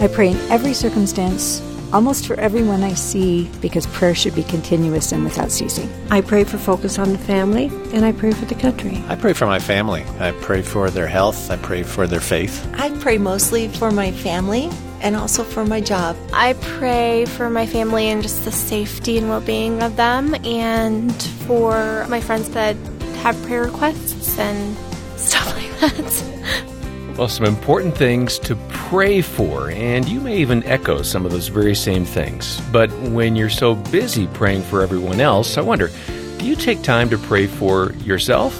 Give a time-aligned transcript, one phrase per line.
[0.00, 1.60] I pray in every circumstance,
[1.92, 5.90] almost for everyone I see, because prayer should be continuous and without ceasing.
[6.10, 9.04] I pray for focus on the family, and I pray for the country.
[9.08, 10.04] I pray for my family.
[10.18, 11.50] I pray for their health.
[11.50, 12.66] I pray for their faith.
[12.78, 14.70] I pray mostly for my family
[15.02, 16.16] and also for my job.
[16.32, 21.12] I pray for my family and just the safety and well being of them, and
[21.46, 22.76] for my friends that
[23.22, 24.76] have prayer requests and
[25.18, 26.69] stuff like that.
[27.20, 31.48] Well, some important things to pray for, and you may even echo some of those
[31.48, 32.58] very same things.
[32.72, 35.90] But when you're so busy praying for everyone else, I wonder
[36.38, 38.58] do you take time to pray for yourself?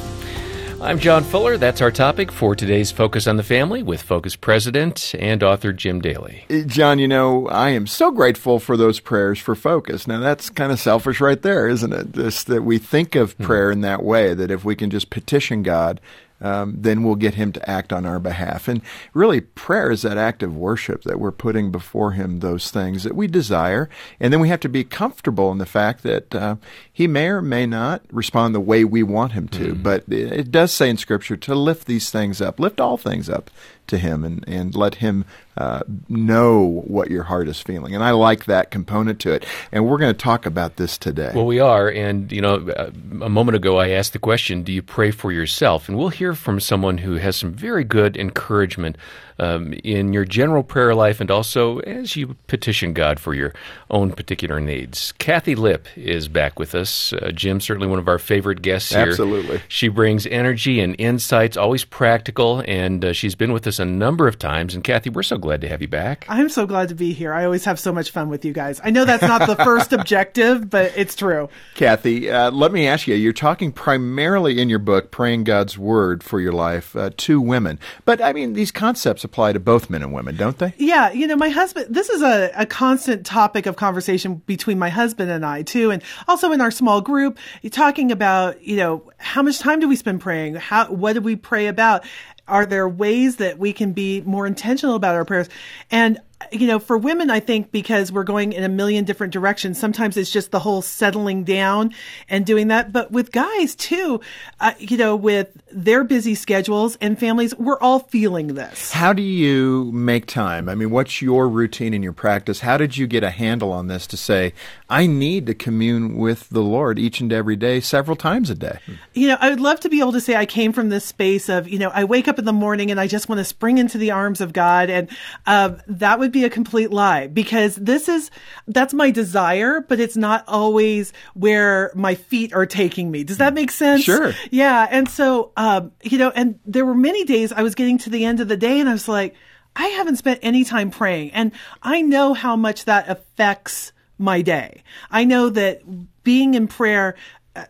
[0.82, 1.56] I'm John Fuller.
[1.56, 6.02] That's our topic for today's Focus on the Family with Focus President and author Jim
[6.02, 6.44] Daly.
[6.66, 10.06] John, you know, I am so grateful for those prayers for focus.
[10.06, 12.12] Now, that's kind of selfish right there, isn't it?
[12.12, 13.44] Just that we think of hmm.
[13.44, 15.98] prayer in that way, that if we can just petition God
[16.40, 18.68] um, then we'll get him to act on our behalf.
[18.68, 18.82] And
[19.14, 23.14] really, prayer is that act of worship that we're putting before him those things that
[23.14, 23.88] we desire.
[24.18, 26.56] And then we have to be comfortable in the fact that uh,
[26.92, 29.74] he may or may not respond the way we want him to.
[29.74, 29.82] Mm.
[29.82, 33.28] But it, it does say in Scripture to lift these things up, lift all things
[33.28, 33.50] up
[33.90, 35.24] to him and, and let him
[35.56, 37.94] uh, know what your heart is feeling.
[37.94, 39.44] And I like that component to it.
[39.70, 41.32] And we're going to talk about this today.
[41.34, 41.88] Well, we are.
[41.88, 45.30] And, you know, uh, a moment ago I asked the question, do you pray for
[45.30, 45.88] yourself?
[45.88, 48.96] And we'll hear from someone who has some very good encouragement
[49.40, 53.54] um, in your general prayer life and also as you petition God for your
[53.90, 55.12] own particular needs.
[55.18, 57.12] Kathi Lipp is back with us.
[57.14, 59.08] Uh, Jim, certainly one of our favorite guests here.
[59.08, 59.60] Absolutely.
[59.68, 64.28] She brings energy and insights, always practical, and uh, she's been with us a number
[64.28, 64.74] of times.
[64.74, 66.26] And Kathi, we're so glad to have you back.
[66.28, 67.32] I'm so glad to be here.
[67.32, 68.80] I always have so much fun with you guys.
[68.84, 71.48] I know that's not the first objective, but it's true.
[71.76, 76.22] Kathi, uh, let me ask you you're talking primarily in your book, Praying God's Word
[76.22, 77.78] for Your Life, uh, to women.
[78.04, 80.74] But I mean, these concepts apply to both men and women, don't they?
[80.76, 81.12] Yeah.
[81.12, 85.30] You know, my husband, this is a, a constant topic of conversation between my husband
[85.30, 85.92] and I, too.
[85.92, 87.38] And also in our small group,
[87.70, 90.56] talking about, you know, how much time do we spend praying?
[90.56, 92.04] How, what do we pray about?
[92.48, 95.48] Are there ways that we can be more intentional about our prayers?
[95.92, 96.18] And
[96.52, 100.16] you know, for women, I think because we're going in a million different directions, sometimes
[100.16, 101.94] it's just the whole settling down
[102.28, 102.92] and doing that.
[102.92, 104.20] But with guys too,
[104.58, 108.90] uh, you know, with their busy schedules and families, we're all feeling this.
[108.90, 110.68] How do you make time?
[110.68, 112.60] I mean, what's your routine in your practice?
[112.60, 114.54] How did you get a handle on this to say,
[114.88, 118.78] I need to commune with the Lord each and every day, several times a day?
[119.14, 121.48] You know, I would love to be able to say I came from this space
[121.48, 123.78] of, you know, I wake up in the morning and I just want to spring
[123.78, 124.90] into the arms of God.
[124.90, 125.08] And
[125.46, 128.30] uh, that would be a complete lie because this is,
[128.66, 133.24] that's my desire, but it's not always where my feet are taking me.
[133.24, 134.02] Does that make sense?
[134.02, 134.32] Sure.
[134.50, 134.86] Yeah.
[134.90, 138.24] And so, um, you know, and there were many days I was getting to the
[138.24, 139.34] end of the day and I was like,
[139.76, 141.32] I haven't spent any time praying.
[141.32, 141.52] And
[141.82, 144.82] I know how much that affects my day.
[145.10, 145.82] I know that
[146.22, 147.16] being in prayer,
[147.56, 147.64] uh,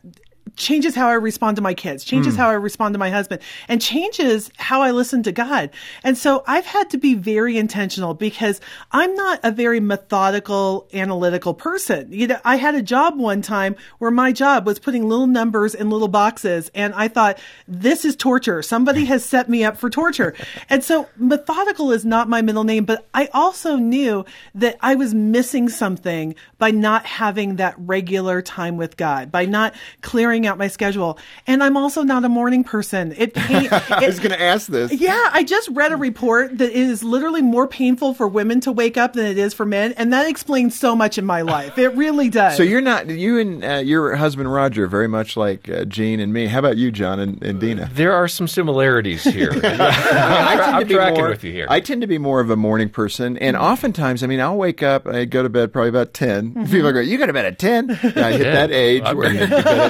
[0.57, 2.39] changes how I respond to my kids, changes mm.
[2.39, 5.71] how I respond to my husband, and changes how I listen to God.
[6.05, 8.61] And so I've had to be very intentional because
[8.93, 12.13] I'm not a very methodical, analytical person.
[12.13, 15.75] You know, I had a job one time where my job was putting little numbers
[15.75, 18.63] in little boxes, and I thought, this is torture.
[18.63, 20.35] Somebody has set me up for torture.
[20.69, 24.25] and so methodical is not my middle name, but I also knew
[24.55, 29.75] that I was missing something by not having that regular time with God, by not
[30.03, 31.19] clearing out my schedule.
[31.47, 33.13] And I'm also not a morning person.
[33.17, 34.93] It, it I was going to ask this.
[34.93, 38.73] Yeah, I just read a report that it is literally more painful for women to
[38.73, 41.79] wake up than it is for men, and that explains so much in my life.
[41.79, 42.57] It really does.
[42.57, 46.33] So you're not you and uh, your husband Roger very much like uh, Jean and
[46.33, 46.47] me.
[46.47, 47.91] How about you, John and, and Dena?
[47.93, 49.53] There are some similarities here.
[49.63, 51.67] I, am tracking more, with you here.
[51.69, 54.83] I tend to be more of a morning person, and oftentimes, I mean, I'll wake
[54.83, 56.71] up, I go to bed probably about 10 mm-hmm.
[56.71, 57.91] People go, "You go to bed at 10?
[57.91, 58.53] I hit yeah.
[58.53, 59.03] that age.
[59.03, 59.43] Where I where,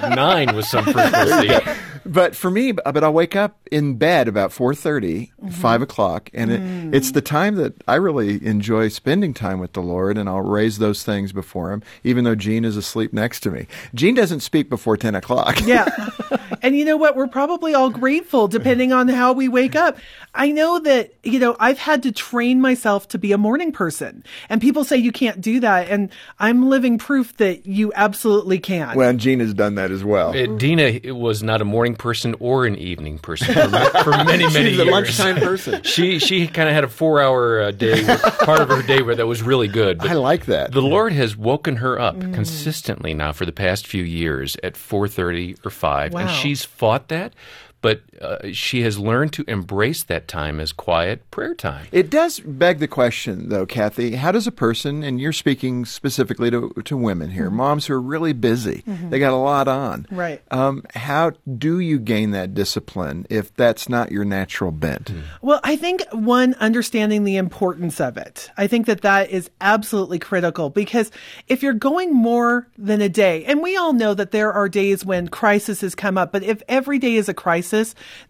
[0.04, 1.50] at nine with some frequency.
[2.10, 5.48] but for me, but I'll wake up in bed about 4.30, mm-hmm.
[5.48, 6.94] 5 o'clock, and mm.
[6.94, 10.78] it's the time that I really enjoy spending time with the Lord, and I'll raise
[10.78, 13.68] those things before Him, even though Jean is asleep next to me.
[13.94, 15.64] Jean doesn't speak before 10 o'clock.
[15.64, 15.86] yeah.
[16.62, 17.16] And you know what?
[17.16, 19.98] We're probably all grateful depending on how we wake up.
[20.34, 24.24] I know that, you know, I've had to train myself to be a morning person.
[24.48, 25.88] And people say you can't do that.
[25.88, 28.96] And I'm living proof that you absolutely can.
[28.96, 30.36] Well, and has done that as well.
[30.36, 34.44] Uh, Dina was not a morning person or an evening person for, ma- for many,
[34.52, 34.78] many She's years.
[34.80, 35.82] a lunchtime person.
[35.82, 39.02] She she kind of had a four hour uh, day, where- part of her day
[39.02, 39.98] where that was really good.
[39.98, 40.72] But I like that.
[40.72, 45.08] The Lord has woken her up consistently now for the past few years at four
[45.08, 47.34] thirty or five, and she's fought that.
[47.82, 51.86] But uh, she has learned to embrace that time as quiet prayer time.
[51.92, 54.16] It does beg the question, though, Kathi.
[54.16, 58.00] How does a person, and you're speaking specifically to, to women here, moms who are
[58.00, 60.06] really busy, they got a lot on.
[60.10, 60.42] Right.
[60.50, 65.10] Um, how do you gain that discipline if that's not your natural bent?
[65.40, 68.50] Well, I think one, understanding the importance of it.
[68.58, 71.10] I think that that is absolutely critical because
[71.48, 75.02] if you're going more than a day, and we all know that there are days
[75.02, 77.69] when crisis has come up, but if every day is a crisis,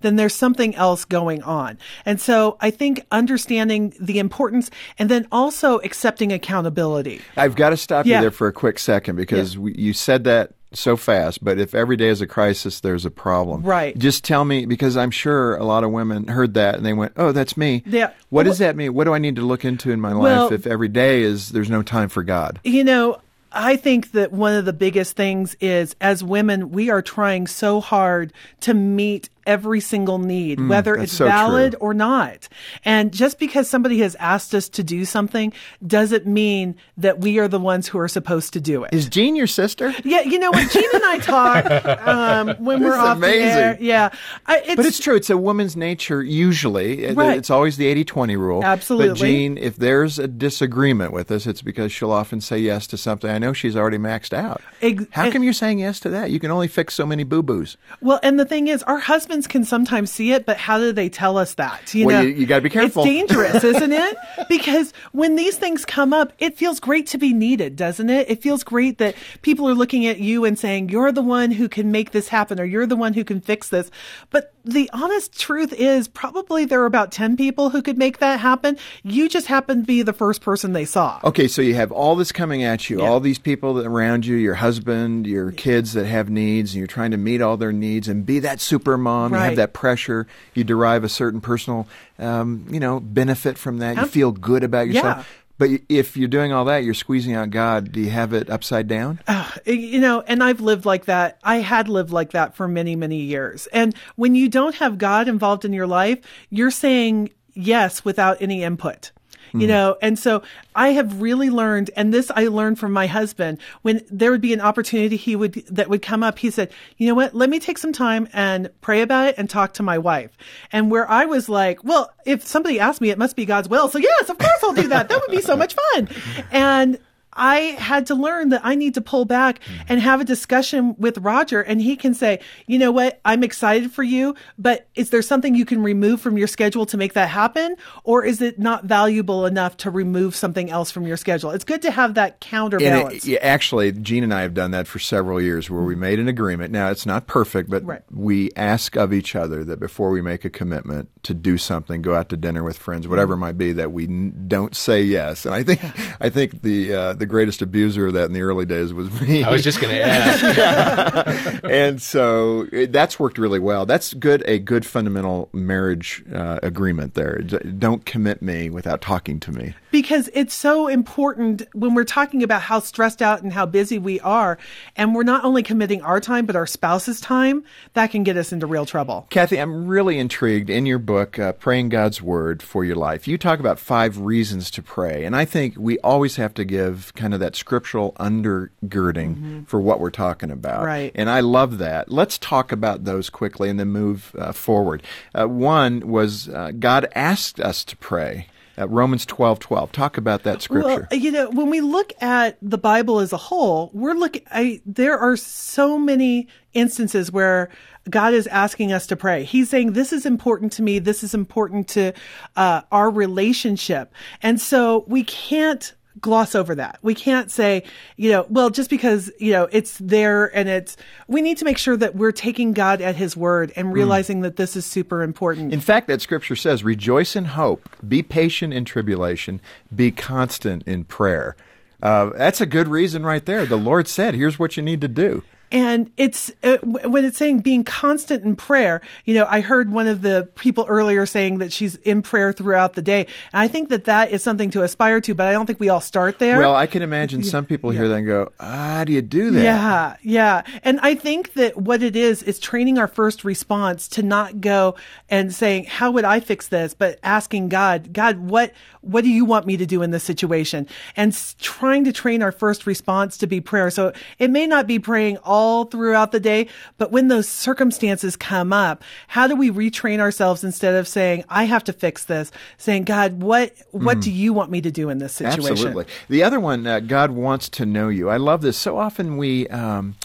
[0.00, 1.78] then there's something else going on.
[2.04, 7.20] And so I think understanding the importance and then also accepting accountability.
[7.36, 8.16] I've got to stop Yeah.
[8.16, 11.74] you there for a quick second because we, you said that so fast, but if
[11.74, 13.62] every day is a crisis, there's a problem.
[13.64, 13.96] Right.
[13.98, 17.12] Just tell me, because I'm sure a lot of women heard that and they went,
[17.16, 17.82] oh, that's me.
[17.86, 18.10] Yeah.
[18.28, 18.94] What does that mean?
[18.94, 21.48] What do I need to look into in my Well- life if every day is
[21.50, 22.60] there's no time for God?
[22.62, 23.18] You know,
[23.52, 27.80] I think that one of the biggest things is as women, we are trying so
[27.80, 31.80] hard to meet every single need, whether Mm, that's it's so valid true.
[31.80, 32.48] or not.
[32.84, 35.52] And just because somebody has asked us to do something
[35.86, 38.92] doesn't mean that we are the ones who are supposed to do it.
[38.92, 39.94] Is Jean your sister?
[40.04, 44.10] yeah, you know, when Jean and I talk um, when we're off the air, yeah,
[44.46, 45.16] I, it's, But it's true.
[45.16, 47.12] It's a woman's nature, usually.
[47.12, 47.36] Right.
[47.38, 48.64] It's always the 80 20 rule.
[48.64, 49.08] Absolutely.
[49.10, 49.18] But.
[49.18, 53.30] Jean, if there's a disagreement with us, it's because she'll often say yes to something.
[53.30, 54.60] I know she's already maxed out.
[54.82, 56.30] Ex- How come you're saying yes to that?
[56.30, 57.76] You can only fix so many boo boos.
[58.00, 58.98] Well, and the thing is, our
[59.30, 61.94] husbands can sometimes see it, but how do they tell us that?
[61.94, 63.04] You Well, know, you- you gotta be careful.
[63.04, 64.16] It's dangerous, isn't it?
[64.48, 68.28] Because when these things come up, it feels great to be needed, doesn't it?
[68.28, 71.68] It feels great that people are looking at you and saying, you're the one who
[71.68, 73.88] can make this happen or you're the one who can fix this.
[74.30, 78.40] But the honest truth is probably there are about 10 people who could make that
[78.40, 78.76] happen.
[79.04, 81.20] You just happen to be the first person they saw.
[81.24, 83.08] Okay, so you have all this coming at you, Yeah.
[83.08, 86.86] all these people that around you, your husband, your kids that have needs, and you're
[86.88, 89.19] trying to meet all their needs and be that super mom.
[89.28, 89.46] You Right.
[89.46, 90.26] have that pressure.
[90.54, 91.86] You derive a certain personal,
[92.18, 93.96] um, you know, benefit from that.
[93.96, 95.18] You feel good about yourself.
[95.18, 95.24] Yeah.
[95.58, 97.92] But if you're doing all that, you're squeezing out God.
[97.92, 99.20] Do you have it upside down?
[99.66, 101.38] you know, and I've lived like that.
[101.44, 103.66] I had lived like that for many, many years.
[103.70, 106.18] And when you don't have God involved in your life,
[106.48, 109.10] you're saying yes without any input.
[109.52, 109.66] You hmm.
[109.66, 110.42] know, and so
[110.74, 113.58] I have really learned, and this I learned from my husband.
[113.82, 116.38] When there would be an opportunity, he would that would come up.
[116.38, 117.34] He said, "You know what?
[117.34, 120.36] Let me take some time and pray about it and talk to my wife."
[120.72, 123.88] And where I was like, "Well, if somebody asked me, it must be God's will."
[123.88, 125.08] So yes, of course I'll do that.
[125.08, 126.08] That would be so much fun.
[126.52, 126.98] And
[127.40, 131.16] I had to learn that I need to pull back and have a discussion with
[131.18, 133.18] Roger and he can say, you know what?
[133.24, 136.98] I'm excited for you, but is there something you can remove from your schedule to
[136.98, 137.76] make that happen?
[138.04, 141.50] Or is it not valuable enough to remove something else from your schedule?
[141.52, 143.26] It's good to have that counterbalance.
[143.26, 146.28] it, actually, Jean and I have done that for several years where we made an
[146.28, 146.72] agreement.
[146.72, 148.02] Now, it's not perfect, but Right.
[148.10, 152.14] we ask of each other that before we make a commitment to do something, go
[152.14, 155.46] out to dinner with friends, whatever it might be, that we n- don't say yes.
[155.46, 155.80] And I think,
[156.20, 159.42] I think the uh, the greatest abuser of that in the early days was me.
[159.44, 161.64] I was just going to ask.
[161.64, 163.86] and so it, that's worked really well.
[163.86, 164.42] That's good.
[164.46, 167.38] A good fundamental marriage uh, agreement there.
[167.38, 169.74] D- don't commit me without talking to me.
[169.90, 174.20] because it's so important when we're talking about how stressed out and how busy we
[174.20, 174.58] are
[174.96, 178.52] and we're not only committing our time but our spouse's time that can get us
[178.52, 182.84] into real trouble Kathi, I'm really intrigued in your book, uh, Praying God's Word for
[182.84, 183.26] Your Life.
[183.28, 185.24] You talk about five reasons to pray.
[185.24, 190.00] And I think we always have to give kind of that scriptural undergirding for what
[190.00, 190.78] we're talking about.
[190.78, 190.86] Mm-hmm.
[190.86, 191.12] Right.
[191.14, 192.10] And I love that.
[192.10, 195.02] Let's talk about those quickly and then move uh, forward.
[195.34, 198.46] Uh, one was uh, God asked us to pray.
[198.78, 199.92] Uh, Romans 12 12.
[199.92, 201.06] Talk about that scripture.
[201.10, 204.42] Well, you know, when we look at the Bible as a whole, we're looking.
[204.50, 207.68] I, there are so many instances where
[208.08, 209.44] God is asking us to pray.
[209.44, 210.98] He's saying, "This is important to me.
[210.98, 212.14] This is important to
[212.56, 216.98] uh, our relationship," and so we can't gloss over that.
[217.02, 217.84] We can't say,
[218.16, 220.96] you know, well, just because, you know, it's there and it's,
[221.28, 224.56] we need to make sure that we're taking God at his word and realizing that
[224.56, 225.72] this is super important.
[225.72, 229.60] In fact, that scripture says, rejoice in hope, be patient in tribulation,
[229.94, 231.56] be constant in prayer.
[232.02, 233.66] Uh, that's a good reason right there.
[233.66, 235.42] The Lord said, here's what you need to do.
[235.72, 240.08] And it's uh, when it's saying being constant in prayer, you know, I heard one
[240.08, 243.26] of the people earlier saying that she's in prayer throughout the day.
[243.52, 245.88] And I think that that is something to aspire to, but I don't think we
[245.88, 246.58] all start there.
[246.58, 249.62] Well, I can imagine some people hear that and go, how do you do that?
[249.62, 250.62] Yeah, yeah.
[250.82, 254.96] And I think that what it is, is training our first response to not go
[255.28, 256.94] and saying, how would I fix this?
[256.94, 258.72] But asking God, God, what,
[259.02, 260.88] what do you want me to do in this situation?
[261.16, 263.90] And trying to train our first response to be prayer.
[263.90, 265.59] So it may not be praying all
[265.90, 270.94] throughout the day, but when those circumstances come up, how do we retrain ourselves instead
[270.94, 274.80] of saying, I have to fix this, saying, God, what, what do you want me
[274.80, 275.62] to do in this situation?
[275.62, 275.70] Mm.
[275.70, 276.04] Absolutely.
[276.28, 278.28] The other one, uh, God wants to know you.
[278.28, 278.76] I love this.
[278.76, 280.16] So often we, um,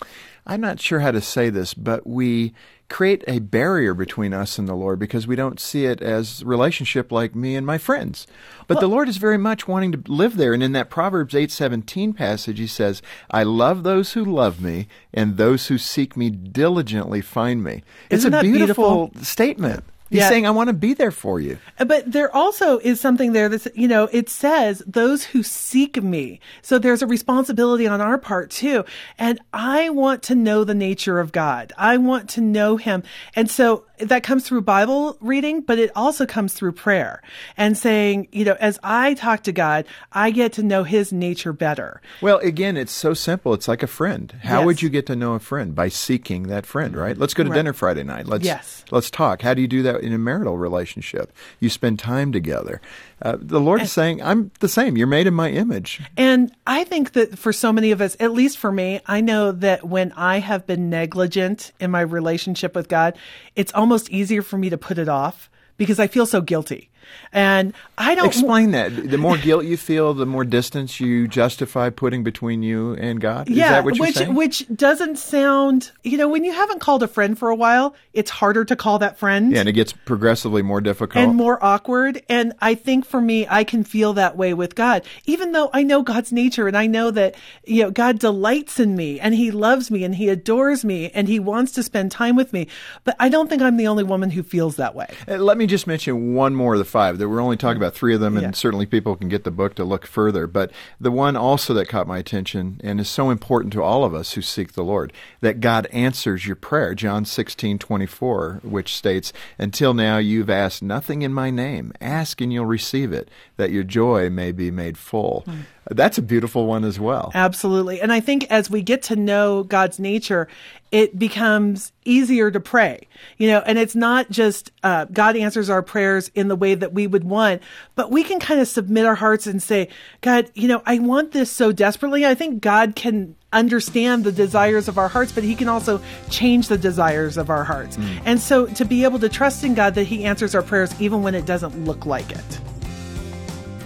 [0.46, 2.54] I'm not sure how to say this, but we
[2.88, 7.12] create a barrier between us and the Lord because we don't see it as relationship
[7.12, 8.28] like me and my friends.
[8.68, 10.54] But the Lord is very much wanting to live there.
[10.54, 15.38] And in that Proverbs 8:17 passage, he says, "I love those who love me, and
[15.38, 19.24] those who seek me diligently find me." It's a beautiful, beautiful?
[19.24, 19.84] statement.
[20.10, 20.30] He's Yeah.
[20.30, 23.50] saying, "I want to be there for you." Uh, but there also is something there
[23.50, 26.40] that's, you know, it says those who seek me.
[26.62, 28.86] So there's a responsibility on our part too.
[29.18, 31.74] And I want to know the nature of God.
[31.78, 33.04] I want to know him.
[33.36, 37.22] And so that comes through Bible reading, but it also comes through prayer
[37.58, 41.54] and saying, you know, as I talk to God, I get to know his nature
[41.54, 42.02] better.
[42.22, 43.54] Well, again, it's so simple.
[43.54, 44.34] It's like a friend.
[44.44, 44.66] How Yes.
[44.66, 45.74] would you get to know a friend?
[45.76, 47.18] By seeking that friend, right?
[47.18, 47.56] Let's go to Right.
[47.56, 48.28] dinner Friday night.
[48.28, 48.84] Let's Yes.
[48.92, 49.42] let's talk.
[49.42, 51.32] How do you do that in a marital relationship?
[51.60, 52.82] You spend time together.
[53.22, 54.98] Uh, the Lord is saying, "I'm the same.
[54.98, 58.34] You're made in my image." And I think that for so many of us, at
[58.34, 62.90] least for me, I know that when I have been negligent in my relationship with
[62.90, 63.18] God,
[63.56, 66.90] it's almost easier for me to put it off because I feel so guilty.
[67.32, 69.10] And I don't Explain that.
[69.10, 73.50] The more guilt you feel, the more distance you justify putting between you and God.
[73.50, 74.36] Is yeah, that what you're which saying?
[74.36, 78.32] which doesn't sound, you know, when you haven't called a friend for a while, it's
[78.32, 79.52] harder to call that friend.
[79.52, 81.24] yeah, and it gets progressively more difficult.
[81.24, 82.24] and more awkward.
[82.30, 85.84] And I think for me, I can feel that way with God, even though I
[85.84, 87.36] know God's nature and I know that,
[87.66, 91.28] you know, God delights in me and he loves me and he adores me and
[91.28, 92.68] he wants to spend time with me.
[93.04, 95.08] But I don't think I'm the only woman who feels that way.
[95.28, 97.18] Uh, Let me just mention one more of the five.
[97.18, 98.52] That we're only talking about three of them, and Yeah.
[98.54, 100.48] certainly people can get the book to look further.
[100.48, 104.16] But the one also that caught my attention and is so important to all of
[104.16, 105.12] us who seek the Lord
[105.42, 106.96] that God answers your prayer.
[106.96, 111.92] John sixteen twenty four, which states, "Until now you've asked nothing in my name.
[112.00, 115.56] Ask and you'll receive it, that your joy may be made full." Hmm.
[115.92, 117.32] That's a beautiful one as well.
[117.36, 118.02] Absolutely.
[118.02, 120.48] And I think as we get to know God's nature,
[120.92, 125.82] it becomes easier to pray, you know, and it's not just, uh, God answers our
[125.82, 127.62] prayers in the way that we would want,
[127.96, 129.90] but we can kind of submit our hearts and say,
[130.22, 132.26] God, you know, I want this so desperately.
[132.26, 136.68] I think God can understand the desires of our hearts, but he can also change
[136.68, 137.98] the desires of our hearts.
[138.26, 141.24] And so to be able to trust in God that he answers our prayers even
[141.24, 142.60] when it doesn't look like it.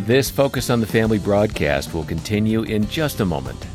[0.02, 3.68] This Focus on the Family broadcast will continue in just a moment.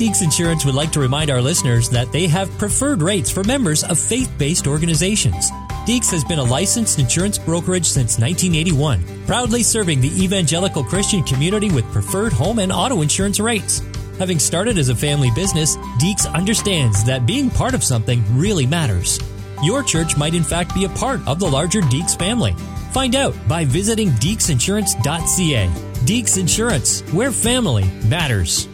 [0.00, 3.84] Deeks Insurance would like to remind our listeners that they have preferred rates for members
[3.84, 5.50] of faith based organizations.
[5.84, 11.70] Deeks has been a licensed insurance brokerage since 1981, proudly serving the evangelical Christian community
[11.70, 13.82] with preferred home and auto insurance rates.
[14.18, 19.20] Having started as a family business, Deeks understands that being part of something really matters.
[19.62, 22.54] Your church might in fact be a part of the larger Deeks family.
[22.92, 25.66] Find out by visiting deeksinsurance.ca.
[26.06, 28.66] Deeks Insurance, where family matters.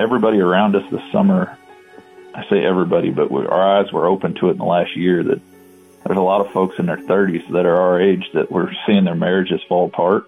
[0.00, 1.56] Everybody around us this summer,
[2.34, 5.40] I say everybody, but our eyes were open to it in the last year that
[6.06, 9.04] there's a lot of folks in their 30s that are our age that we're seeing
[9.04, 10.24] their marriages fall apart,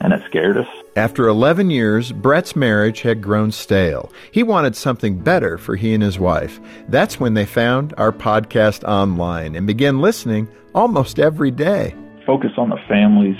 [0.00, 0.66] and it scared us.
[0.96, 4.12] After 11 years, Brett's marriage had grown stale.
[4.32, 6.58] He wanted something better for he and his wife.
[6.88, 11.94] That's when they found our podcast online and began listening almost every day.
[12.26, 13.38] Focus on the families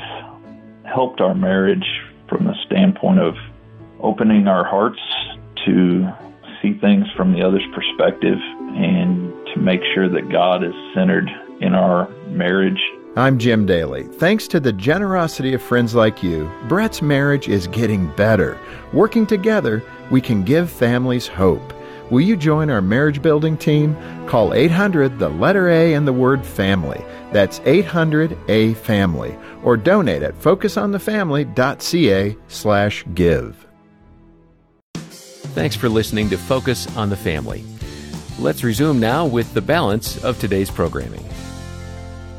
[0.84, 1.86] helped our marriage
[2.28, 3.34] from the standpoint of
[4.00, 5.00] opening our hearts
[5.66, 6.08] to
[6.62, 8.38] see things from the other's perspective
[8.76, 11.28] and to make sure that God is centered
[11.60, 12.80] in our marriage
[13.16, 14.04] I'm Jim Daly.
[14.04, 18.56] Thanks to the generosity of friends like you, Brett's marriage is getting better.
[18.92, 21.72] Working together, we can give families hope.
[22.12, 23.96] Will you join our marriage building team?
[24.28, 27.04] Call 800 the letter A and the word family.
[27.32, 33.66] That's 800 A family or donate at focusonthefamily.ca slash give.
[35.54, 37.64] Thanks for listening to Focus on the Family.
[38.38, 41.24] Let's resume now with the balance of today's programming.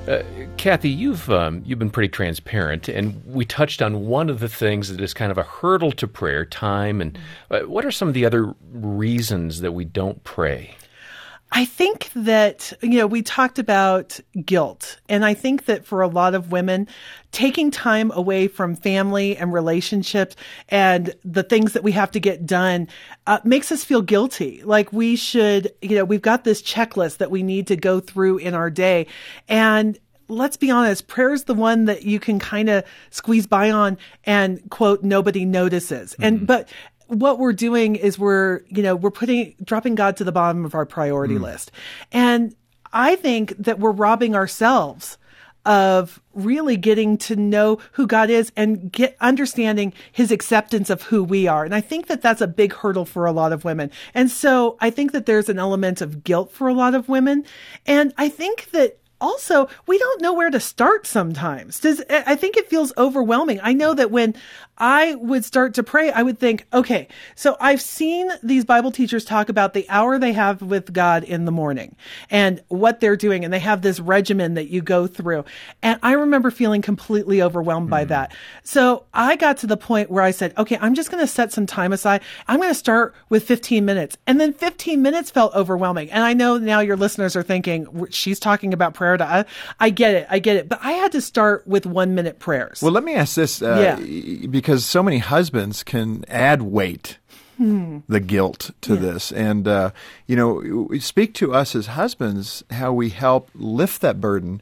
[0.07, 0.23] Uh,
[0.55, 4.87] Kathi, you've um, you've been pretty transparent, and we touched on one of the things
[4.87, 7.01] that is kind of a hurdle to prayer: time.
[7.01, 7.19] And
[7.51, 10.73] uh, what are some of the other reasons that we don't pray?
[11.53, 14.99] I think that, you know, we talked about guilt.
[15.09, 16.87] And I think that for a lot of women,
[17.31, 20.35] taking time away from family and relationships
[20.69, 22.87] and the things that we have to get done
[23.27, 24.61] uh, makes us feel guilty.
[24.63, 28.37] Like we should, you know, we've got this checklist that we need to go through
[28.37, 29.07] in our day.
[29.49, 33.69] And let's be honest, prayer is the one that you can kind of squeeze by
[33.69, 36.13] on and quote, nobody notices.
[36.13, 36.23] Mm-hmm.
[36.23, 36.69] And, but
[37.11, 40.73] what we're doing is we're, you know, we're putting, dropping God to the bottom of
[40.73, 41.41] our priority mm.
[41.41, 41.71] list.
[42.11, 42.55] And
[42.93, 45.17] I think that we're robbing ourselves
[45.65, 51.23] of really getting to know who God is and get understanding his acceptance of who
[51.23, 51.65] we are.
[51.65, 53.91] And I think that that's a big hurdle for a lot of women.
[54.13, 57.45] And so I think that there's an element of guilt for a lot of women.
[57.85, 62.57] And I think that also we don't know where to start sometimes does i think
[62.57, 64.33] it feels overwhelming i know that when
[64.81, 69.23] I would start to pray, I would think, okay, so I've seen these Bible teachers
[69.23, 71.95] talk about the hour they have with God in the morning
[72.31, 73.45] and what they're doing.
[73.45, 75.45] And they have this regimen that you go through.
[75.83, 78.33] And I remember feeling completely overwhelmed mm by that.
[78.63, 81.51] So I got to the point where I said, okay, I'm just going to set
[81.51, 82.21] some time aside.
[82.47, 84.17] I'm going to start with 15 minutes.
[84.25, 86.09] And then 15 minutes felt overwhelming.
[86.09, 89.45] And I know now your listeners are thinking, she's talking about prayer to us.
[89.81, 90.27] I get it.
[90.29, 90.69] I get it.
[90.69, 92.81] But I had to start with one minute prayers.
[92.81, 93.61] Well, let me ask this.
[93.61, 94.47] Uh, yeah.
[94.47, 97.17] Because because so many husbands can add weight
[97.57, 97.99] Hmm.
[98.07, 98.99] the guilt to yeah.
[99.01, 99.31] this.
[99.33, 99.91] And, uh,
[100.25, 104.61] you know, speak to us as husbands how we help lift that burden.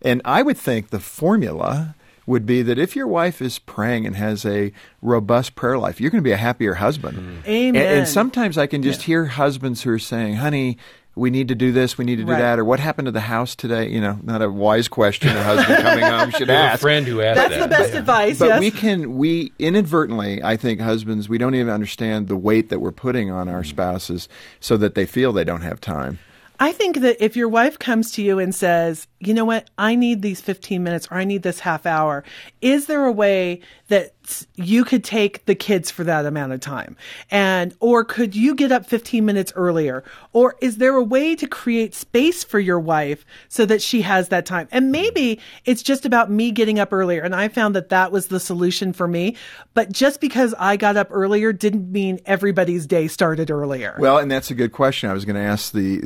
[0.00, 4.14] And I would think the formula would be that if your wife is praying and
[4.14, 4.72] has a
[5.02, 7.18] robust prayer life, you're going to be a happier husband.
[7.18, 7.48] Mm.
[7.48, 7.82] Amen.
[7.82, 9.06] And, and, sometimes I can just yeah.
[9.06, 10.78] hear husbands who are saying, honey,
[11.18, 12.38] we need to do this, we need to do right.
[12.38, 13.88] that, or what happened to the house today?
[13.88, 16.76] You know, not a wise question a husband coming home should ask.
[16.76, 17.62] A friend who asked That's that.
[17.62, 18.38] the best but, advice.
[18.38, 18.60] But yes.
[18.60, 22.92] we can, we inadvertently, I think husbands, we don't even understand the weight that we're
[22.92, 24.28] putting on our spouses
[24.60, 26.18] so that they feel they don't have time.
[26.60, 29.96] I think that if your wife comes to you and says, you know what, I
[29.96, 32.22] need these 15 minutes or I need this half hour,
[32.60, 34.12] is there a way that
[34.54, 36.96] you could take the kids for that amount of time?
[37.30, 40.04] And, or could you get up 15 minutes earlier?
[40.32, 44.28] Or is there a way to create space for your wife so that she has
[44.28, 44.68] that time?
[44.70, 47.22] And maybe it's just about me getting up earlier.
[47.22, 49.36] And I found that that was the solution for me.
[49.74, 53.96] But just because I got up earlier didn't mean everybody's day started earlier.
[53.98, 55.08] Well, and that's a good question.
[55.10, 56.00] I was going to ask the,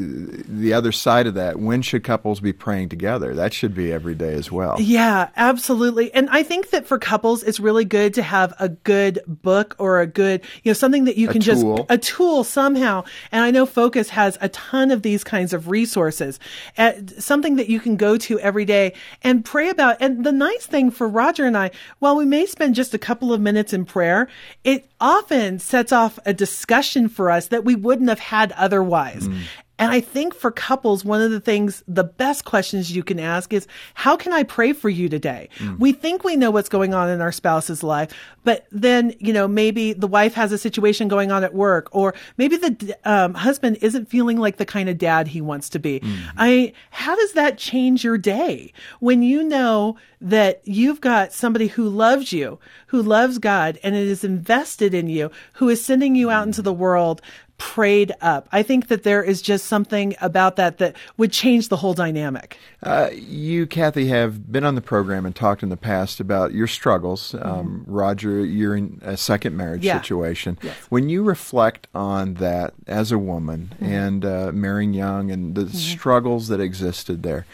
[0.48, 1.58] the other side of that.
[1.58, 3.01] When should couples be praying together?
[3.34, 4.76] That should be every day as well.
[4.80, 6.12] Yeah, absolutely.
[6.14, 10.00] And I think that for couples, it's really good to have a good book or
[10.00, 13.04] a good, you know, something that you can just, a tool somehow.
[13.30, 16.38] And I know Focus has a ton of these kinds of resources,
[16.78, 19.96] uh, something that you can go to every day and pray about.
[20.00, 23.32] And the nice thing for Roger and I, while we may spend just a couple
[23.32, 24.28] of minutes in prayer,
[24.64, 29.28] it often sets off a discussion for us that we wouldn't have had otherwise.
[29.28, 29.38] Mm.
[29.82, 33.52] And I think for couples, one of the things, the best questions you can ask
[33.52, 35.48] is, how can I pray for you today?
[35.58, 35.78] Mm.
[35.80, 38.12] We think we know what's going on in our spouse's life,
[38.44, 42.14] but then, you know, maybe the wife has a situation going on at work, or
[42.36, 45.98] maybe the um, husband isn't feeling like the kind of dad he wants to be.
[45.98, 46.18] Mm.
[46.36, 51.88] I, how does that change your day when you know that you've got somebody who
[51.88, 56.30] loves you, who loves God, and it is invested in you, who is sending you
[56.30, 57.20] out into the world
[57.58, 58.48] prayed up.
[58.50, 62.58] I think that there is just something about that that would change the whole dynamic.
[62.82, 66.66] Uh, you, Kathi, have been on the program and talked in the past about your
[66.66, 67.32] struggles.
[67.32, 67.48] Mm-hmm.
[67.48, 70.00] Um, Roger, you're in a second marriage yeah.
[70.00, 70.58] situation.
[70.60, 70.76] Yes.
[70.88, 73.92] When you reflect on that as a woman mm-hmm.
[73.92, 75.76] and uh, marrying young and the mm-hmm.
[75.76, 77.46] struggles that existed there,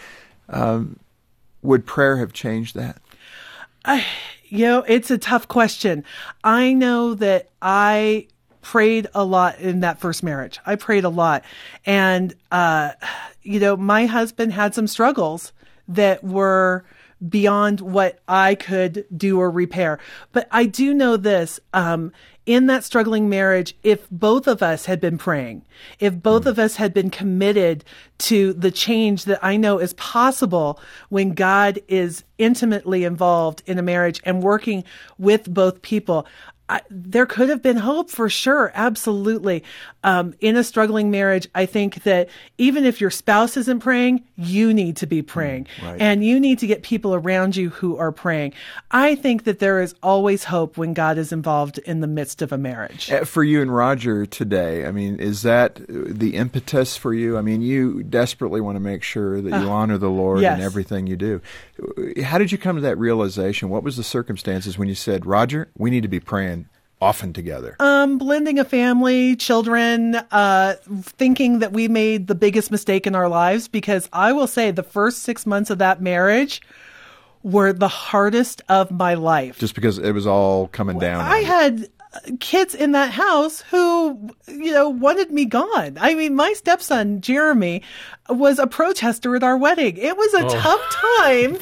[0.49, 0.99] um,
[1.63, 3.01] would prayer have changed that?
[3.85, 4.05] I,
[4.47, 6.05] you know, it's a tough question.
[6.43, 8.29] I know that I
[8.71, 10.59] prayed a lot in that first marriage.
[10.67, 11.43] I prayed a lot.
[11.87, 12.91] And, uh,
[13.43, 15.55] you know, my husband had some struggles
[15.89, 16.85] that were
[17.27, 19.99] beyond what I could do or repair.
[20.33, 22.13] But I do know this, um,
[22.45, 25.65] in that struggling marriage, if both of us had been praying,
[25.99, 27.85] if both of us had been committed
[28.19, 30.79] to the change that I know is possible
[31.09, 34.85] when God is intimately involved in a marriage and working
[35.19, 36.27] with both people,
[36.69, 38.71] I, there could have been hope for sure.
[38.75, 39.65] Absolutely.
[40.05, 44.73] Um, in a struggling marriage, I think that even if your spouse isn't praying, you
[44.73, 45.67] need to be praying.
[45.79, 46.01] Mm, right.
[46.01, 48.53] And you need to get people around you who are praying.
[48.91, 52.53] I think that there is always hope when God is involved in the midst of
[52.53, 53.11] a marriage.
[53.11, 57.37] Uh, For you and Roger today, I mean, is that the impetus for you?
[57.37, 60.59] I mean, you desperately want to make sure that you Uh, honor the Lord yes.
[60.59, 61.41] in everything you do.
[62.23, 63.69] How did you come to that realization?
[63.69, 66.67] What was the circumstances when you said, Roger, we need to be praying
[67.01, 67.77] often together?
[67.81, 73.29] Um, blending a family, children, uh, thinking that we made the biggest mistake in our
[73.29, 76.61] lives because I will say the first six months of that marriage
[77.43, 79.59] were the hardest of my life.
[79.59, 81.25] Just because it was all coming down.
[81.25, 81.89] I had
[82.41, 85.97] kids in that house who, you know, wanted me gone.
[86.01, 87.83] I mean, my stepson, Jeremy,
[88.29, 89.97] was a protester at our wedding.
[89.97, 90.49] It was a Oh.
[90.49, 90.97] tough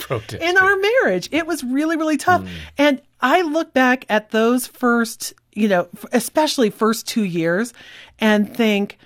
[0.08, 1.28] time in our marriage.
[1.32, 2.42] It was really, really tough.
[2.42, 2.48] Hmm.
[2.78, 7.72] And I look back at those first, you know, especially first two years
[8.18, 8.98] and think,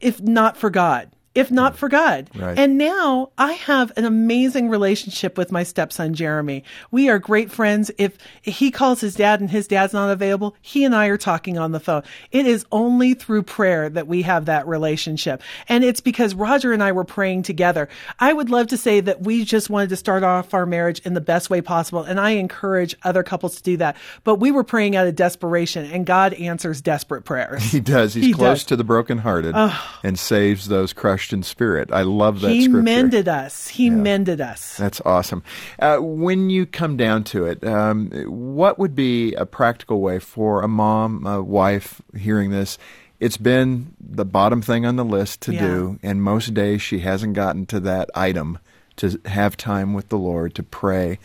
[0.00, 1.76] if not for God, if not mm.
[1.76, 2.30] for God.
[2.34, 2.58] Right.
[2.58, 6.64] And now I have an amazing relationship with my stepson, Jeremy.
[6.90, 7.90] We are great friends.
[7.98, 11.58] If he calls his dad and his dad's not available, he and I are talking
[11.58, 12.02] on the phone.
[12.30, 15.42] It is only through prayer that we have that relationship.
[15.68, 17.88] And it's because Roger and I were praying together.
[18.18, 21.14] I would love to say that we just wanted to start off our marriage in
[21.14, 22.02] the best way possible.
[22.02, 23.96] And I encourage other couples to do that.
[24.24, 27.62] But we were praying out of desperation and God answers desperate prayers.
[27.62, 28.14] He does.
[28.14, 28.64] He's He close does.
[28.64, 29.54] to the brokenhearted
[30.02, 31.90] and saves those crushed in spirit.
[31.92, 32.82] I love that he scripture.
[32.82, 33.68] mended us.
[33.68, 34.76] He mended us.
[34.76, 35.42] That's awesome.
[35.78, 40.62] Uh, when you come down to it, um, what would be a practical way for
[40.62, 42.78] a mom, a wife hearing this?
[43.20, 45.60] It's been the bottom thing on the list to Yeah.
[45.60, 48.58] do, and most days she hasn't gotten to that item
[48.96, 51.18] to have time with the Lord to pray.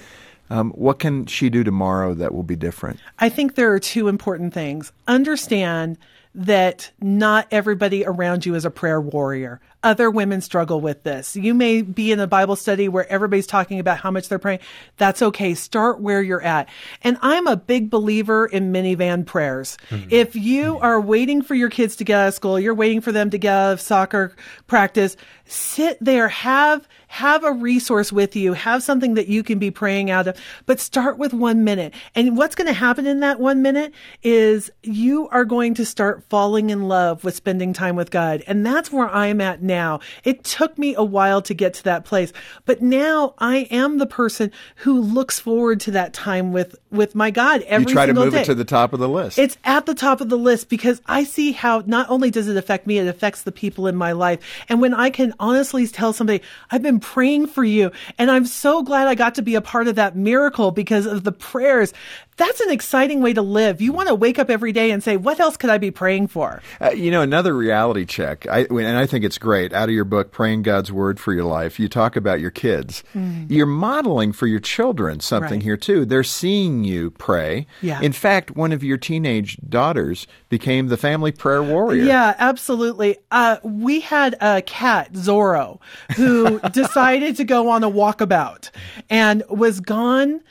[0.50, 3.00] Um, what can she do tomorrow that will be different?
[3.20, 4.92] I think there are two important things.
[5.08, 5.98] Understand
[6.36, 9.62] that not everybody around you is a prayer warrior.
[9.84, 11.36] Other women struggle with this.
[11.36, 14.60] You may be in a Bible study where everybody's talking about how much they're praying.
[14.98, 15.54] That's okay.
[15.54, 16.70] Start where you're at.
[17.02, 19.78] And I'm a big believer in minivan prayers.
[19.90, 20.08] Mm-hmm.
[20.10, 20.84] If you mm-hmm.
[20.84, 23.38] are waiting for your kids to get out of school, you're waiting for them to
[23.38, 24.36] get out of soccer
[24.68, 29.70] practice, sit there, have have a resource with you, have something that you can be
[29.70, 31.94] praying out of, but start with one minute.
[32.16, 33.94] And what's going to happen in that one minute
[34.24, 38.44] is you are going to start falling in love with spending time with God.
[38.48, 40.00] And that's where I'm at now.
[40.24, 42.34] It took me a while to get to that place,
[42.66, 47.32] but now I am the person who looks forward to that time with, with my
[47.32, 48.42] God every you try to move day.
[48.42, 49.38] it to the top of the list.
[49.40, 52.58] It's at the top of the list because I see how not only does it
[52.58, 54.40] affect me, it affects the people in my life.
[54.70, 58.84] And when I can honestly tell somebody, I've been praying for you and I'm so
[58.84, 61.94] glad I got to be a part of that miracle because of the prayers.
[62.38, 63.82] That's an exciting way to live.
[63.82, 66.28] You want to wake up every day and say, what else could I be praying
[66.28, 66.62] for?
[66.82, 69.72] Uh, you know, another reality check, I, and I think it's great.
[69.74, 73.04] Out of your book, Praying God's Word for Your Life, you talk about your kids.
[73.48, 75.52] You're modeling for your children something Mm.
[75.54, 75.62] Right.
[75.64, 76.06] here, too.
[76.06, 77.68] They're seeing you pray.
[77.82, 78.00] Yeah.
[78.02, 82.04] In fact, one of your teenage daughters became the family prayer warrior.
[82.04, 83.18] Yeah, absolutely.
[83.32, 85.80] Uh, we had a cat, Zorro,
[86.16, 88.70] who decided to go on a walkabout
[89.10, 90.42] and was gone.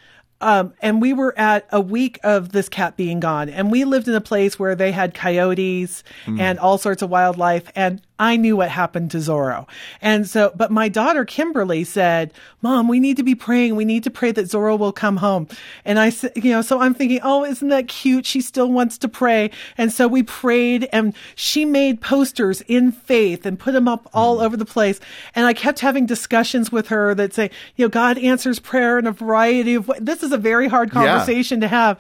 [0.43, 3.49] Um, and we were at a week of this cat being gone.
[3.49, 7.71] And we lived in a place where they had coyotes and all sorts of wildlife.
[7.75, 9.67] And I knew what happened to Zorro.
[10.01, 12.33] And so, but my daughter Kimberly said,
[12.63, 13.75] Mom, we need to be praying.
[13.75, 15.49] We need to pray that Zorro will come home.
[15.85, 18.25] And I said, you know, so I'm thinking, oh, isn't that cute?
[18.25, 19.51] She still wants to pray.
[19.77, 24.37] And so we prayed and she made posters in faith and put them up all
[24.39, 24.45] hmm.
[24.45, 25.01] over the place.
[25.35, 29.09] And I kept having discussions with her that say, you know, God answers prayer in
[29.09, 29.99] a variety of ways.
[30.01, 31.07] This is a very hard Yeah.
[31.07, 31.99] conversation to have.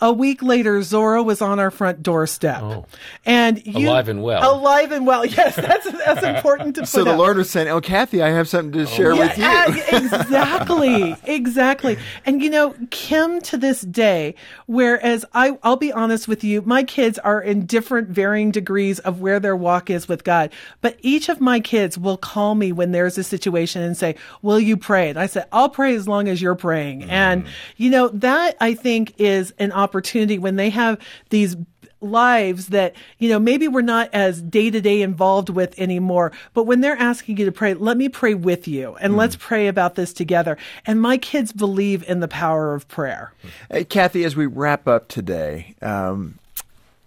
[0.00, 2.86] A week later, Zorro was on our front doorstep, Oh.
[3.26, 4.54] and you, Alive and well.
[4.54, 5.26] Alive and well.
[5.26, 6.88] Yes, that's that's important to put.
[6.88, 7.18] So the up.
[7.18, 8.86] Lord was saying, Oh, Kathi, I have something to oh.
[8.86, 9.42] share with you.
[9.42, 11.98] Yeah, exactly, exactly.
[12.24, 16.84] And you know, Kim to this day, whereas I, I'll be honest with you, my
[16.84, 20.52] kids are in different varying degrees of where their walk is with God.
[20.80, 24.60] But each of my kids will call me when there's a situation and say, will
[24.60, 25.10] you pray?
[25.10, 27.02] And I said, I'll pray as long as you're praying.
[27.10, 27.48] And mm.
[27.76, 30.98] you know, that I think is an opportunity when they have
[31.30, 31.56] these
[32.00, 36.62] lives that you know maybe we're not as day to day involved with anymore but
[36.62, 39.96] when they're asking you to pray let me pray with you and let's pray about
[39.96, 40.56] this together.
[40.86, 43.32] And my kids believe in the power of prayer.
[43.70, 46.38] Hey, Kathi, as we wrap up today, um,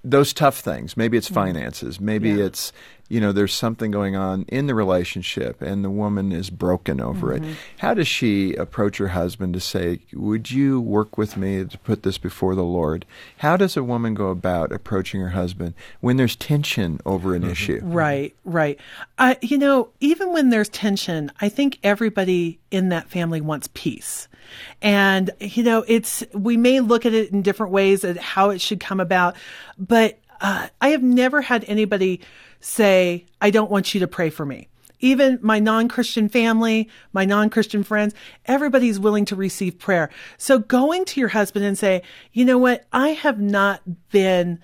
[0.03, 2.45] those tough things, maybe it's finances, maybe Yeah.
[2.45, 2.73] it's
[3.11, 7.27] you know, there's something going on in the relationship and the woman is broken over
[7.33, 7.43] Mm-hmm.
[7.51, 7.57] it.
[7.79, 12.03] How does she approach her husband to say, Would you work with me to put
[12.03, 13.05] this before the Lord?
[13.39, 17.79] How does a woman go about approaching her husband when there's tension over an issue?
[17.83, 18.79] Right, right.
[19.17, 24.27] Uh, you know, even when there's tension, I think everybody in that family wants peace.
[24.81, 28.61] And, you know, it's, we may look at it in different ways at how it
[28.61, 29.35] should come about,
[29.77, 32.21] but uh, I have never had anybody
[32.61, 34.67] say, I don't want you to pray for me.
[34.99, 38.13] Even my non Christian family, my non Christian friends,
[38.45, 40.09] everybody's willing to receive prayer.
[40.37, 42.85] So going to your husband and say, you know what?
[42.93, 44.59] I have not been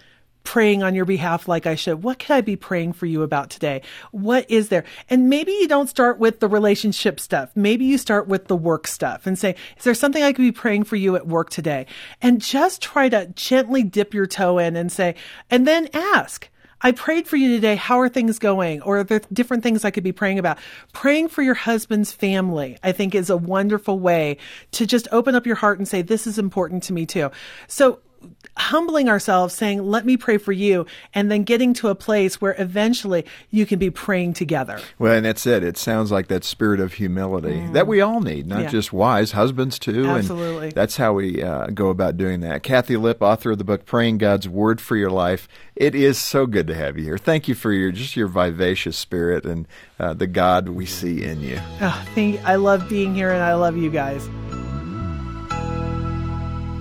[0.47, 2.03] praying on your behalf like I should.
[2.03, 3.81] What could I be praying for you about today?
[4.11, 4.85] What is there?
[5.09, 7.49] And maybe you don't start with the relationship stuff.
[7.53, 10.53] Maybe you start with the work stuff and say, is there something I could be
[10.53, 11.85] praying for you at work today?
[12.21, 15.15] And just try to gently dip your toe in and say,
[15.49, 16.47] and then ask.
[16.81, 17.75] I prayed for you today.
[17.75, 18.81] How are things going?
[18.83, 20.59] Or are there different things I could be praying about?
[20.93, 24.37] Praying for your husband's family, I think is a wonderful way
[24.71, 27.31] to just open up your heart and say, this is important to me too.
[27.67, 27.99] So
[28.57, 32.55] humbling ourselves, saying, let me pray for you, and then getting to a place where
[32.57, 34.79] eventually you can be praying together.
[34.97, 35.63] Well, and that's it.
[35.63, 38.63] It sounds like that spirit of humility that we all need, not Mm.
[38.63, 38.69] Yeah.
[38.69, 40.07] just wise husbands too.
[40.07, 40.67] Absolutely.
[40.67, 42.63] And that's how we uh, go about doing that.
[42.63, 46.47] Kathi Lipp, author of the book "Praying God's Word for Your Life." It is so
[46.47, 47.19] good to have you here.
[47.19, 49.67] Thank you for your just your vivacious spirit and
[49.99, 51.59] uh, the God we see in you.
[51.81, 54.27] Oh, thank, I love being here, and I love you guys.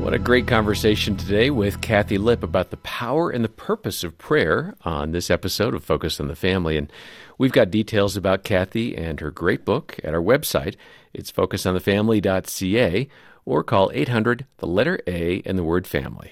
[0.07, 4.17] What a great conversation today with Kathi Lipp about the power and the purpose of
[4.19, 6.77] prayer on this episode of Focus on the Family.
[6.77, 6.93] And
[7.39, 10.77] we've got details about Kathi and her great book at our website.
[11.13, 13.09] It's focusonthefamily.ca
[13.45, 16.31] or call 800 the letter A and the word family.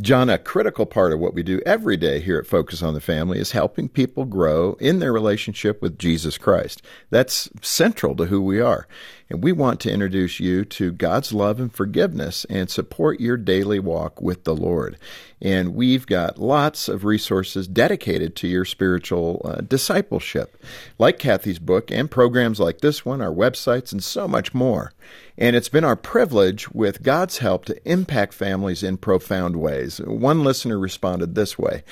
[0.00, 3.00] John, a critical part of what we do every day here at Focus on the
[3.00, 6.82] Family is helping people grow in their relationship with Jesus Christ.
[7.10, 8.86] That's central to who we are.
[9.30, 13.78] And we want to introduce you to God's love and forgiveness and support your daily
[13.78, 14.98] walk with the Lord.
[15.40, 20.62] And we've got lots of resources dedicated to your spiritual uh, discipleship,
[20.98, 24.92] like Kathi's book and programs like this one, our websites, and so much more.
[25.40, 29.98] And it's been our privilege, with God's help, to impact families in profound ways.
[29.98, 31.84] One listener responded this way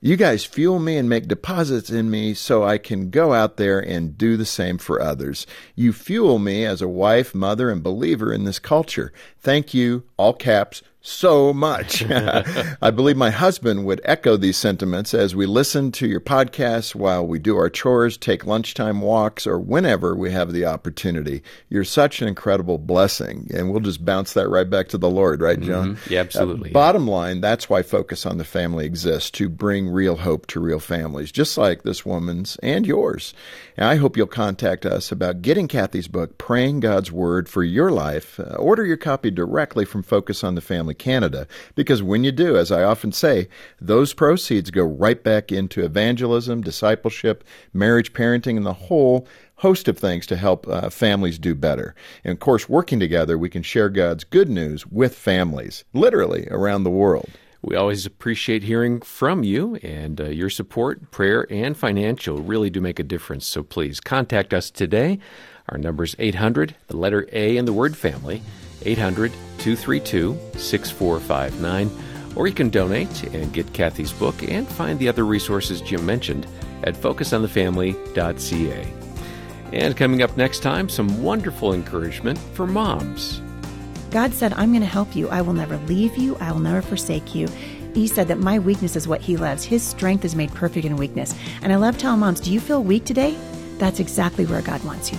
[0.00, 3.78] You guys fuel me and make deposits in me so I can go out there
[3.78, 5.46] and do the same for others.
[5.74, 9.12] You fuel me as a wife, mother, and believer in this culture.
[9.40, 12.04] Thank you, all caps, so much.
[12.10, 17.24] I believe my husband would echo these sentiments as we listen to your podcasts while
[17.26, 21.42] we do our chores, take lunchtime walks, or whenever we have the opportunity.
[21.68, 23.48] You're such an incredible blessing.
[23.54, 25.96] And we'll just bounce that right back to the Lord, right, John?
[25.96, 26.10] Mhm.
[26.10, 26.70] Yeah, absolutely.
[26.70, 30.60] Uh, bottom line, that's why Focus on the Family exists to bring real hope to
[30.60, 33.32] real families, just like this woman's and yours.
[33.76, 37.92] And I hope you'll contact us about getting Kathi's book, Praying God's Word for Your
[37.92, 38.40] Life.
[38.40, 42.56] Uh, order your copy directly from Focus on the Family Canada, because when you do,
[42.56, 43.48] as I often say,
[43.80, 49.98] those proceeds go right back into evangelism, discipleship, marriage, parenting, and the whole host of
[49.98, 51.94] things to help uh, families do better.
[52.24, 56.84] And of course, working together, we can share God's good news with families, literally around
[56.84, 57.30] the world.
[57.62, 62.80] We always appreciate hearing from you, and uh, your support, prayer, and financial really do
[62.80, 63.46] make a difference.
[63.46, 65.18] So please contact us today.
[65.68, 68.42] Our number is 800, the letter A and the word family,
[68.82, 71.90] 800 232 6459.
[72.36, 76.46] Or you can donate and get Kathi's book and find the other resources Jim mentioned
[76.84, 78.92] at focusonthefamily.ca.
[79.72, 83.40] And coming up next time, some wonderful encouragement for moms.
[84.10, 85.28] God said, I'm going to help you.
[85.28, 86.36] I will never leave you.
[86.36, 87.48] I will never forsake you.
[87.94, 89.64] He said that my weakness is what he loves.
[89.64, 91.34] His strength is made perfect in weakness.
[91.62, 93.36] And I love telling moms, do you feel weak today?
[93.78, 95.18] That's exactly where God wants you.